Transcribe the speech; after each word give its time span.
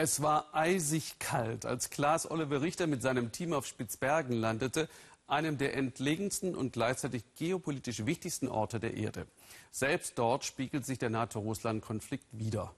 Es 0.00 0.22
war 0.22 0.54
eisig 0.54 1.18
kalt, 1.18 1.66
als 1.66 1.90
Klaas 1.90 2.30
Oliver 2.30 2.62
Richter 2.62 2.86
mit 2.86 3.02
seinem 3.02 3.32
Team 3.32 3.52
auf 3.52 3.66
Spitzbergen 3.66 4.32
landete, 4.32 4.88
einem 5.26 5.58
der 5.58 5.76
entlegensten 5.76 6.54
und 6.54 6.72
gleichzeitig 6.72 7.24
geopolitisch 7.34 8.06
wichtigsten 8.06 8.46
Orte 8.46 8.78
der 8.78 8.94
Erde. 8.94 9.26
Selbst 9.72 10.16
dort 10.16 10.44
spiegelt 10.44 10.86
sich 10.86 10.98
der 10.98 11.10
NATO-Russland-Konflikt 11.10 12.26
wieder. 12.30 12.72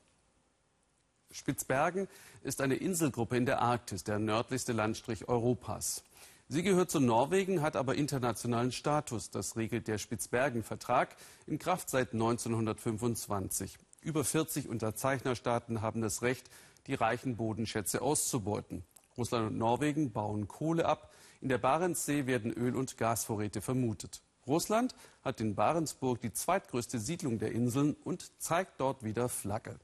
Spitzbergen 1.30 2.08
ist 2.42 2.62
eine 2.62 2.76
Inselgruppe 2.76 3.36
in 3.36 3.44
der 3.44 3.60
Arktis, 3.60 4.02
der 4.02 4.18
nördlichste 4.18 4.72
Landstrich 4.72 5.28
Europas. 5.28 6.02
Sie 6.48 6.62
gehört 6.62 6.90
zu 6.90 7.00
Norwegen, 7.00 7.60
hat 7.60 7.76
aber 7.76 7.96
internationalen 7.96 8.72
Status. 8.72 9.28
Das 9.28 9.56
regelt 9.56 9.88
der 9.88 9.98
Spitzbergen-Vertrag, 9.98 11.14
in 11.46 11.58
Kraft 11.58 11.90
seit 11.90 12.14
1925. 12.14 13.76
Über 14.00 14.24
40 14.24 14.68
Unterzeichnerstaaten 14.68 15.82
haben 15.82 16.00
das 16.00 16.22
Recht, 16.22 16.48
die 16.86 16.94
reichen 16.94 17.36
Bodenschätze 17.36 18.00
auszubeuten. 18.00 18.84
Russland 19.16 19.50
und 19.50 19.58
Norwegen 19.58 20.12
bauen 20.12 20.48
Kohle 20.48 20.86
ab. 20.86 21.12
In 21.40 21.48
der 21.48 21.58
Barentssee 21.58 22.26
werden 22.26 22.52
Öl- 22.52 22.76
und 22.76 22.96
Gasvorräte 22.96 23.60
vermutet. 23.60 24.22
Russland 24.46 24.94
hat 25.22 25.40
in 25.40 25.54
Barentsburg 25.54 26.20
die 26.20 26.32
zweitgrößte 26.32 26.98
Siedlung 26.98 27.38
der 27.38 27.52
Inseln 27.52 27.94
und 28.04 28.30
zeigt 28.40 28.80
dort 28.80 29.04
wieder 29.04 29.28
Flagge. 29.28 29.78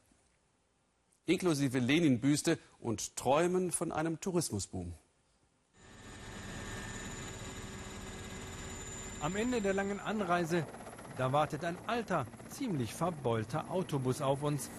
Inklusive 1.26 1.78
Lenin-Büste 1.78 2.58
und 2.80 3.16
Träumen 3.16 3.70
von 3.70 3.92
einem 3.92 4.20
Tourismusboom. 4.20 4.94
Am 9.20 9.36
Ende 9.36 9.60
der 9.60 9.74
langen 9.74 9.98
Anreise, 10.00 10.66
da 11.16 11.32
wartet 11.32 11.64
ein 11.64 11.76
alter, 11.86 12.26
ziemlich 12.48 12.94
verbeulter 12.94 13.70
Autobus 13.70 14.20
auf 14.20 14.42
uns 14.42 14.70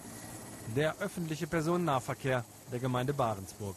der 0.76 0.96
öffentliche 0.98 1.46
Personennahverkehr 1.46 2.44
der 2.70 2.78
Gemeinde 2.78 3.14
Barentsburg. 3.14 3.76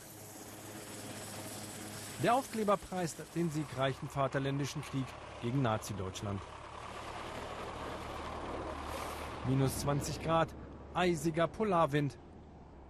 Der 2.23 2.35
Aufkleber 2.35 2.77
preist 2.77 3.17
den 3.35 3.49
siegreichen 3.49 4.07
Vaterländischen 4.07 4.83
Krieg 4.83 5.05
gegen 5.41 5.61
Nazi-Deutschland. 5.61 6.39
Minus 9.47 9.79
20 9.79 10.21
Grad, 10.21 10.49
eisiger 10.93 11.47
Polarwind. 11.47 12.17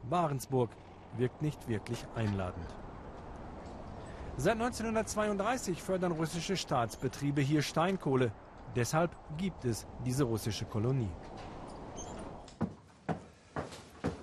Barentsburg 0.09 0.71
wirkt 1.15 1.41
nicht 1.41 1.69
wirklich 1.69 2.05
einladend. 2.15 2.67
Seit 4.35 4.53
1932 4.53 5.81
fördern 5.81 6.11
russische 6.11 6.57
Staatsbetriebe 6.57 7.41
hier 7.41 7.61
Steinkohle. 7.61 8.31
Deshalb 8.75 9.11
gibt 9.37 9.65
es 9.65 9.85
diese 10.05 10.23
russische 10.23 10.65
Kolonie. 10.65 11.09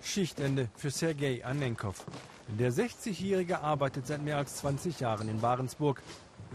Schichtende 0.02 0.68
für 0.74 0.90
Sergei 0.90 1.44
Anenkov. 1.44 2.06
Der 2.48 2.72
60-Jährige 2.72 3.60
arbeitet 3.60 4.06
seit 4.06 4.22
mehr 4.22 4.38
als 4.38 4.56
20 4.56 5.00
Jahren 5.00 5.28
in 5.28 5.40
Barentsburg. 5.40 6.02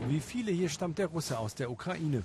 Wie 0.07 0.19
viele 0.19 0.51
hier 0.51 0.69
stammt 0.69 0.97
der 0.97 1.07
Russe 1.07 1.37
aus 1.37 1.53
der 1.53 1.69
Ukraine. 1.69 2.23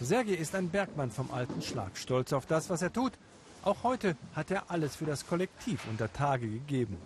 Sergei 0.00 0.34
ist 0.34 0.54
ein 0.54 0.68
Bergmann 0.68 1.10
vom 1.10 1.32
alten 1.32 1.60
Schlag, 1.60 1.96
stolz 1.96 2.32
auf 2.32 2.46
das, 2.46 2.70
was 2.70 2.82
er 2.82 2.92
tut. 2.92 3.12
Auch 3.64 3.82
heute 3.82 4.16
hat 4.36 4.50
er 4.52 4.70
alles 4.70 4.94
für 4.94 5.06
das 5.06 5.26
Kollektiv 5.26 5.80
unter 5.90 6.12
Tage 6.12 6.46
gegeben. 6.46 6.98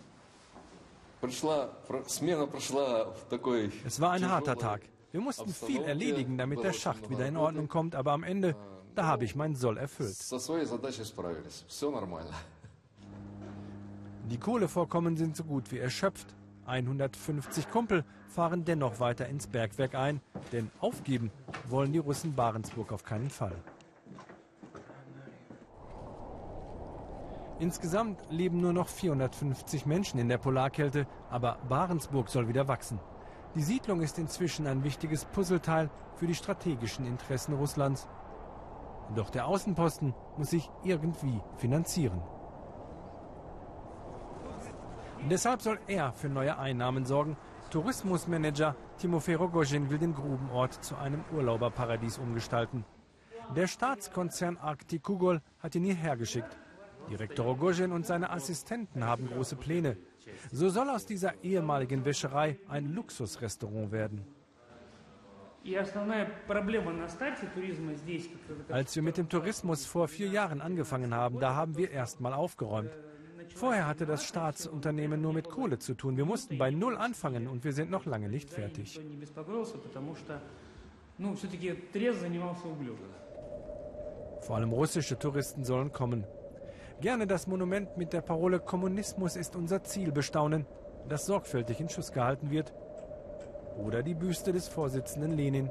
Es 3.87 4.01
war 4.01 4.13
ein 4.13 4.29
harter 4.29 4.57
Tag. 4.57 4.83
Wir 5.11 5.21
mussten 5.21 5.49
viel 5.49 5.83
erledigen, 5.83 6.37
damit 6.37 6.63
der 6.63 6.75
Schacht 6.75 7.09
wieder 7.09 7.27
in 7.27 7.37
Ordnung 7.37 7.69
kommt, 7.69 7.95
aber 7.95 8.13
am 8.13 8.23
Ende, 8.23 8.55
da 8.95 9.07
habe 9.07 9.25
ich 9.25 9.35
meinen 9.35 9.55
Soll 9.55 9.79
erfüllt. 9.79 10.17
Die 14.31 14.39
Kohlevorkommen 14.39 15.17
sind 15.17 15.37
so 15.37 15.45
gut 15.45 15.73
wie 15.73 15.79
erschöpft. 15.79 16.35
150 16.67 17.71
Kumpel 17.71 18.05
fahren 18.29 18.67
dennoch 18.67 19.01
weiter 19.01 19.27
ins 19.27 19.47
Bergwerk 19.47 19.95
ein, 19.95 20.21
denn 20.53 20.71
aufgeben 20.81 21.31
wollen 21.67 21.93
die 21.93 21.99
Russen 21.99 22.35
Barentsburg 22.35 22.93
auf 22.93 23.05
keinen 23.05 23.31
Fall. 23.31 23.57
Insgesamt 27.59 28.21
leben 28.31 28.61
nur 28.61 28.75
noch 28.75 28.89
450 28.89 29.87
Menschen 29.87 30.21
in 30.21 30.29
der 30.29 30.39
Polarkälte, 30.39 31.07
aber 31.31 31.59
Barentsburg 31.67 32.29
soll 32.29 32.47
wieder 32.47 32.69
wachsen. 32.69 33.01
Die 33.59 33.65
Siedlung 33.65 34.03
ist 34.03 34.21
inzwischen 34.21 34.69
ein 34.69 34.85
wichtiges 34.85 35.25
Puzzleteil 35.25 35.91
für 36.15 36.29
die 36.29 36.37
strategischen 36.37 37.05
Interessen 37.05 37.55
Russlands. 37.55 38.07
Doch 39.17 39.31
der 39.31 39.49
Außenposten 39.49 40.15
muss 40.37 40.51
sich 40.51 40.71
irgendwie 40.85 41.41
finanzieren. 41.57 42.23
Deshalb 45.29 45.61
soll 45.61 45.81
er 45.89 46.13
für 46.13 46.29
neue 46.29 46.57
Einnahmen 46.57 47.05
sorgen. 47.05 47.37
Tourismusmanager 47.71 48.77
Timofey 48.99 49.35
Rogozhin 49.35 49.91
will 49.91 49.99
den 49.99 50.15
Grubenort 50.15 50.85
zu 50.85 50.97
einem 50.97 51.25
Urlauberparadies 51.33 52.19
umgestalten. 52.19 52.85
Der 53.57 53.67
Staatskonzern 53.67 54.57
Arctic 54.59 55.03
Kugol 55.03 55.43
hat 55.59 55.75
ihn 55.75 55.83
hierher 55.83 56.17
geschickt. 56.17 56.57
Direktor 57.11 57.47
Rogozhin 57.47 57.91
und 57.91 58.07
seine 58.07 58.31
Assistenten 58.31 59.03
haben 59.03 59.27
große 59.27 59.57
Pläne. 59.57 59.97
So 60.53 60.69
soll 60.69 60.89
aus 60.91 61.07
dieser 61.07 61.33
ehemaligen 61.43 62.05
Wäscherei 62.05 62.59
ein 62.69 62.95
Luxusrestaurant 62.95 63.93
werden. 63.93 64.25
Als 68.71 68.97
wir 68.97 69.03
mit 69.03 69.17
dem 69.17 69.29
Tourismus 69.29 69.87
vor 69.87 70.09
vier 70.09 70.29
Jahren 70.29 70.61
angefangen 70.61 71.15
haben, 71.15 71.41
da 71.41 71.55
haben 71.55 71.77
wir 71.77 71.91
erstmal 71.91 72.33
aufgeräumt. 72.33 72.91
Vorher 73.55 73.87
hatte 73.87 74.07
das 74.07 74.25
Staatsunternehmen 74.25 75.21
nur 75.21 75.33
mit 75.33 75.49
Kohle 75.49 75.79
zu 75.79 75.95
tun. 75.95 76.17
Wir 76.17 76.25
mussten 76.25 76.59
bei 76.59 76.71
Null 76.71 76.97
anfangen 76.97 77.49
und 77.49 77.65
wir 77.65 77.73
sind 77.73 77.91
noch 77.91 78.07
lange 78.07 78.29
nicht 78.29 78.51
fertig. 78.51 79.01
Vor 84.41 84.57
allem 84.57 84.73
russische 84.73 85.19
Touristen 85.19 85.65
sollen 85.65 85.93
kommen. 85.93 86.25
Gerne 87.01 87.29
das 87.29 87.47
Monument 87.47 87.97
mit 87.97 88.13
der 88.13 88.23
Parole 88.23 88.59
Kommunismus 88.59 89.37
ist 89.37 89.55
unser 89.55 89.85
Ziel 89.85 90.11
bestaunen, 90.11 90.67
das 91.09 91.27
sorgfältig 91.27 91.79
in 91.81 91.89
Schuss 91.89 92.11
gehalten 92.11 92.51
wird. 92.51 92.73
Oder 93.79 94.03
die 94.03 94.15
Büste 94.15 94.53
des 94.53 94.67
Vorsitzenden 94.67 95.31
Lenin, 95.31 95.71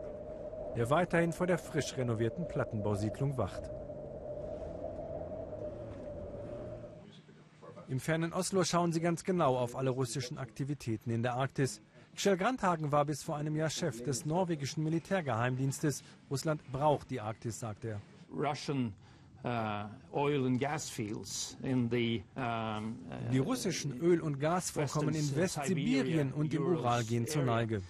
der 0.77 0.89
weiterhin 0.89 1.33
vor 1.33 1.45
der 1.45 1.57
frisch 1.57 1.97
renovierten 1.97 2.47
Plattenbausiedlung 2.47 3.37
wacht. 3.37 3.69
Im 7.89 7.99
fernen 7.99 8.31
Oslo 8.31 8.63
schauen 8.63 8.93
sie 8.93 9.01
ganz 9.01 9.25
genau 9.25 9.57
auf 9.57 9.75
alle 9.75 9.89
russischen 9.89 10.37
Aktivitäten 10.37 11.09
in 11.09 11.23
der 11.23 11.33
Arktis. 11.33 11.81
Kjell 12.15 12.37
Grandhagen 12.37 12.93
war 12.93 13.03
bis 13.03 13.23
vor 13.23 13.35
einem 13.35 13.57
Jahr 13.57 13.69
Chef 13.69 14.01
des 14.01 14.25
norwegischen 14.25 14.81
Militärgeheimdienstes. 14.83 16.03
Russland 16.31 16.61
braucht 16.71 17.09
die 17.11 17.19
Arktis, 17.19 17.59
sagt 17.59 17.83
er. 17.83 18.01
Russian 18.33 18.93
die 23.31 23.37
russischen 23.37 23.99
Öl- 23.99 24.21
und 24.21 24.39
Gasvorkommen 24.39 25.15
in 25.15 25.35
Westsibirien 25.35 26.33
und 26.33 26.53
im 26.53 26.65
Ural 26.65 27.03
gehen 27.03 27.27
zur 27.27 27.43
Neige. 27.43 27.81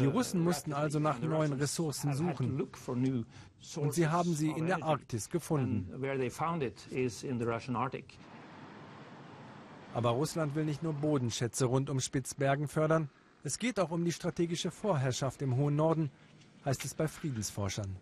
Die 0.00 0.06
Russen 0.06 0.44
mussten 0.44 0.72
also 0.72 1.00
nach 1.00 1.20
neuen 1.20 1.52
Ressourcen 1.54 2.14
suchen. 2.14 2.68
Und 3.76 3.94
sie 3.94 4.06
haben 4.06 4.32
sie 4.34 4.50
in 4.50 4.66
der 4.66 4.84
Arktis 4.84 5.28
gefunden. 5.28 5.90
Aber 9.92 10.10
Russland 10.10 10.54
will 10.54 10.64
nicht 10.64 10.82
nur 10.84 10.92
Bodenschätze 10.92 11.64
rund 11.64 11.90
um 11.90 11.98
Spitzbergen 12.00 12.68
fördern. 12.68 13.10
Es 13.42 13.58
geht 13.58 13.80
auch 13.80 13.90
um 13.90 14.04
die 14.04 14.12
strategische 14.12 14.70
Vorherrschaft 14.70 15.42
im 15.42 15.56
hohen 15.56 15.74
Norden, 15.74 16.10
heißt 16.64 16.84
es 16.84 16.94
bei 16.94 17.08
Friedensforschern. 17.08 17.96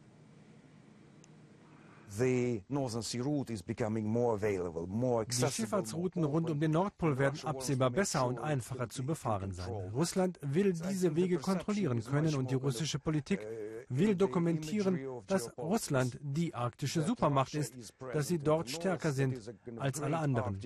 Die 5.28 5.52
Schifffahrtsrouten 5.52 6.24
rund 6.24 6.50
um 6.50 6.60
den 6.60 6.70
Nordpol 6.70 7.18
werden 7.18 7.40
absehbar 7.44 7.90
besser 7.90 8.26
und 8.26 8.38
einfacher 8.38 8.88
zu 8.88 9.04
befahren 9.04 9.52
sein. 9.52 9.70
Russland 9.92 10.38
will 10.42 10.72
diese 10.72 11.16
Wege 11.16 11.38
kontrollieren 11.38 12.02
können 12.04 12.34
und 12.34 12.50
die 12.50 12.54
russische 12.54 12.98
Politik 12.98 13.40
will 13.88 14.14
dokumentieren, 14.14 14.98
dass 15.26 15.56
Russland 15.58 16.18
die 16.20 16.54
arktische 16.54 17.02
Supermacht 17.02 17.54
ist, 17.54 17.74
dass 18.12 18.28
sie 18.28 18.38
dort 18.38 18.70
stärker 18.70 19.12
sind 19.12 19.38
als 19.78 20.00
alle 20.00 20.18
anderen. 20.18 20.60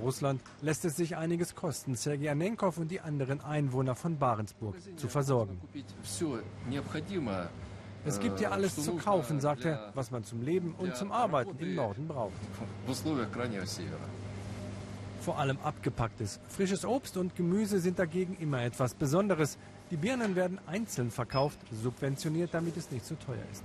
Russland 0.00 0.40
lässt 0.62 0.84
es 0.84 0.96
sich 0.96 1.16
einiges 1.16 1.54
kosten, 1.54 1.94
Sergei 1.94 2.30
Anenkov 2.30 2.78
und 2.78 2.90
die 2.90 3.00
anderen 3.00 3.40
Einwohner 3.40 3.94
von 3.94 4.18
Barentsburg 4.18 4.76
zu 4.96 5.08
versorgen. 5.08 5.60
Es 8.04 8.18
gibt 8.18 8.38
hier 8.40 8.52
alles 8.52 8.74
zu 8.74 8.94
kaufen, 8.96 9.40
sagt 9.40 9.64
er, 9.64 9.92
was 9.94 10.10
man 10.10 10.24
zum 10.24 10.42
Leben 10.42 10.74
und 10.76 10.96
zum 10.96 11.12
Arbeiten 11.12 11.56
im 11.58 11.74
Norden 11.74 12.08
braucht. 12.08 12.32
Vor 15.20 15.38
allem 15.38 15.58
abgepacktes. 15.62 16.40
Frisches 16.48 16.84
Obst 16.84 17.16
und 17.16 17.36
Gemüse 17.36 17.78
sind 17.78 18.00
dagegen 18.00 18.36
immer 18.40 18.62
etwas 18.62 18.94
Besonderes. 18.94 19.56
Die 19.92 19.96
Birnen 19.96 20.34
werden 20.34 20.58
einzeln 20.66 21.12
verkauft, 21.12 21.60
subventioniert, 21.70 22.52
damit 22.52 22.76
es 22.76 22.90
nicht 22.90 23.06
zu 23.06 23.14
teuer 23.14 23.44
ist. 23.52 23.62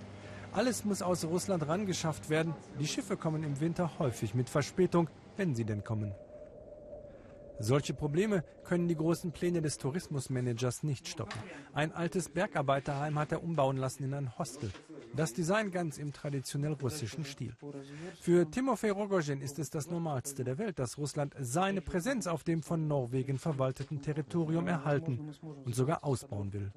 Alles 0.53 0.85
muss 0.85 1.01
aus 1.01 1.25
Russland 1.25 1.67
rangeschafft 1.67 2.29
werden. 2.29 2.53
Die 2.79 2.87
Schiffe 2.87 3.17
kommen 3.17 3.43
im 3.43 3.59
Winter 3.59 3.89
häufig 3.97 4.35
mit 4.35 4.49
Verspätung, 4.49 5.09
wenn 5.37 5.55
sie 5.55 5.65
denn 5.65 5.83
kommen. 5.83 6.13
Solche 7.59 7.93
Probleme 7.95 8.43
können 8.63 8.87
die 8.87 8.95
großen 8.95 9.31
Pläne 9.31 9.61
des 9.61 9.77
Tourismusmanagers 9.79 10.83
nicht 10.83 11.07
stoppen. 11.07 11.39
Ein 11.73 11.91
altes 11.91 12.29
Bergarbeiterheim 12.29 13.17
hat 13.17 13.31
er 13.31 13.43
umbauen 13.43 13.77
lassen 13.77 14.03
in 14.03 14.13
ein 14.13 14.37
Hostel. 14.37 14.71
Das 15.15 15.33
Design 15.33 15.71
ganz 15.71 15.97
im 15.97 16.13
traditionell 16.13 16.73
russischen 16.73 17.25
Stil. 17.25 17.55
Für 18.21 18.49
Timofey 18.49 18.89
Rogozhin 18.89 19.41
ist 19.41 19.57
es 19.57 19.71
das 19.71 19.89
Normalste 19.89 20.43
der 20.43 20.59
Welt, 20.59 20.77
dass 20.77 20.97
Russland 20.99 21.33
seine 21.39 21.81
Präsenz 21.81 22.27
auf 22.27 22.43
dem 22.43 22.61
von 22.61 22.87
Norwegen 22.87 23.39
verwalteten 23.39 24.01
Territorium 24.01 24.67
erhalten 24.67 25.33
und 25.41 25.73
sogar 25.73 26.03
ausbauen 26.03 26.53
will. 26.53 26.71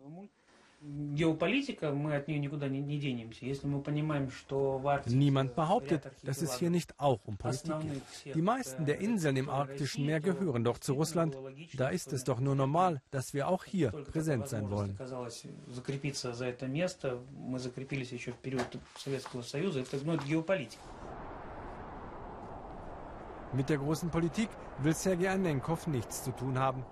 Niemand 5.06 5.55
behauptet, 5.55 6.11
dass 6.25 6.41
es 6.41 6.59
hier 6.59 6.71
nicht 6.71 6.99
auch 6.99 7.21
um 7.27 7.37
Politik 7.37 7.75
geht. 7.81 8.35
Die 8.35 8.41
meisten 8.41 8.87
der 8.87 8.99
Inseln 9.00 9.37
im 9.37 9.50
arktischen 9.50 10.06
Meer 10.06 10.21
gehören 10.21 10.65
doch 10.65 10.79
zu 10.79 10.94
Russland. 10.94 11.37
Da 11.75 11.88
ist 11.88 12.15
es 12.15 12.25
doch 12.25 12.41
nur 12.41 12.55
normal, 12.55 13.03
dass 13.11 13.35
wir 13.35 13.49
auch 13.49 13.65
hier 13.65 13.91
präsent 13.91 14.49
sein 14.49 14.71
wollen. 14.71 14.97
Mit 23.53 23.69
der 23.69 23.79
großen 23.79 24.11
Politik 24.11 24.49
will 24.79 24.94
Sergei 24.94 25.29
Anenkov 25.29 25.87
nichts 25.88 26.25
zu 26.25 26.31
tun 26.31 26.59
haben. 26.59 26.85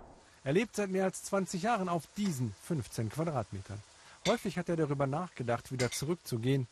Er 0.44 0.52
lebt 0.52 0.76
seit 0.76 0.90
mehr 0.90 1.05
als 1.05 1.23
20 1.25 1.62
Jahren 1.62 1.88
auf 1.88 2.06
diesen 2.17 2.55
15 2.64 3.11
Quadratmetern. 3.11 3.82
Häufig 4.26 4.58
hat 4.58 4.69
er 4.69 4.76
darüber 4.76 5.06
nachgedacht, 5.06 5.73
wieder 5.73 5.90
zurückzugehen. 5.90 6.67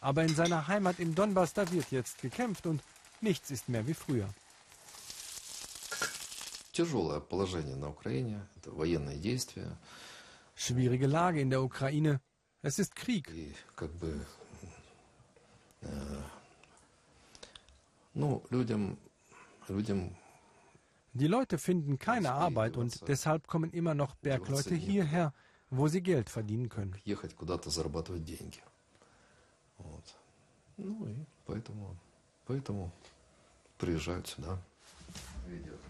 Aber 0.00 0.22
in 0.22 0.34
seiner 0.34 0.66
Heimat 0.68 0.98
im 0.98 1.14
Donbass, 1.14 1.52
da 1.52 1.70
wird 1.70 1.90
jetzt 1.90 2.20
gekämpft 2.20 2.66
und 2.66 2.82
nichts 3.20 3.50
ist 3.50 3.68
mehr 3.68 3.86
wie 3.86 3.94
früher. 3.94 4.28
Schwierige 10.54 11.06
Lage 11.06 11.40
in 11.40 11.50
der 11.50 11.62
Ukraine. 11.62 12.20
Es 12.62 12.78
ist 12.78 12.94
Krieg. 12.96 13.32
Die 21.18 21.28
Leute 21.28 21.56
finden 21.56 21.98
keine 21.98 22.32
Arbeit 22.32 22.76
und 22.76 23.08
deshalb 23.08 23.46
kommen 23.46 23.70
immer 23.70 23.94
noch 23.94 24.16
Bergleute 24.16 24.74
hierher, 24.74 25.32
wo 25.70 25.88
sie 25.88 26.02
Geld 26.02 26.28
verdienen 26.28 26.68
können. 26.68 26.94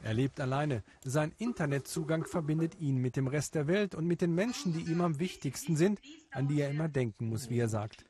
Er 0.05 0.15
lebt 0.15 0.39
alleine. 0.41 0.85
Sein 1.05 1.33
Internetzugang 1.39 2.25
verbindet 2.25 2.79
ihn 2.79 2.99
mit 2.99 3.17
dem 3.17 3.27
Rest 3.27 3.57
der 3.57 3.67
Welt 3.67 3.97
und 3.97 4.07
mit 4.07 4.21
den 4.21 4.33
Menschen, 4.33 4.73
die 4.73 4.83
ihm 4.83 5.01
am 5.01 5.19
wichtigsten 5.19 5.77
sind, 5.77 6.01
an 6.31 6.47
die 6.47 6.61
er 6.61 6.71
immer 6.71 6.89
denken 6.89 7.29
muss, 7.31 7.51
wie 7.51 7.59
er 7.59 7.69
sagt. 7.69 8.05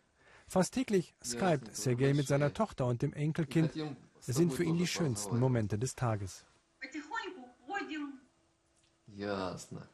Fast 0.49 0.75
täglich 0.75 1.15
skypt 1.25 1.75
Sergei 1.75 2.12
mit 2.12 2.27
seiner 2.27 2.53
Tochter 2.53 2.85
und 2.85 3.01
dem 3.01 3.15
Enkelkind. 3.15 3.71
Es 4.27 4.37
sind 4.37 4.53
für 4.53 4.65
ihn 4.65 4.77
die 4.77 4.87
schönsten 4.87 5.39
Momente 5.39 5.79
des 5.79 5.95
Tages. 5.95 6.45
Ясно. 9.16 9.88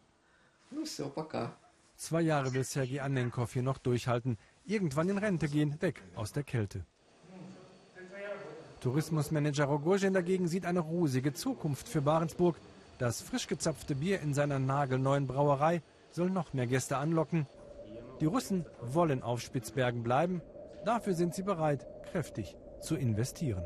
Ну 0.72 0.86
все, 0.86 1.10
пока. 1.10 1.58
Zwei 1.96 2.22
Jahre 2.22 2.54
will 2.54 2.64
Sergei 2.64 3.02
Annenkov 3.02 3.54
hier 3.54 3.64
noch 3.64 3.80
durchhalten. 3.80 4.38
Irgendwann 4.66 5.10
in 5.10 5.18
Rente 5.18 5.48
gehen, 5.48 5.82
weg 5.82 6.04
aus 6.16 6.32
der 6.32 6.44
Kälte. 6.44 6.86
Tourismusmanager 8.82 9.66
Rogozhin 9.66 10.14
dagegen 10.14 10.48
sieht 10.48 10.66
eine 10.66 10.82
rosige 10.82 11.34
Zukunft 11.34 11.90
für 11.90 12.02
Barentsburg. 12.02 12.58
Das 13.00 13.22
frisch 13.22 13.48
gezapfte 13.48 13.96
Bier 13.96 14.22
in 14.22 14.34
seiner 14.34 14.60
nagelneuen 14.60 15.26
Brauerei 15.26 15.82
soll 16.12 16.30
noch 16.30 16.54
mehr 16.54 16.68
Gäste 16.68 16.98
anlocken. 16.98 17.48
Die 18.22 18.26
Russen 18.26 18.66
wollen 18.82 19.24
auf 19.24 19.42
Spitzbergen 19.42 20.04
bleiben. 20.04 20.42
Dafür 20.86 21.16
sind 21.16 21.34
sie 21.34 21.44
bereit, 21.44 21.86
kräftig 22.12 22.56
zu 22.82 22.96
investieren. 22.96 23.64